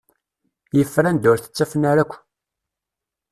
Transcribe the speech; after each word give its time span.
Yeffer 0.77 1.05
anda 1.09 1.27
ur 1.31 1.39
t-ttafen 1.39 1.83
ara 1.91 2.01
akk. 2.03 2.13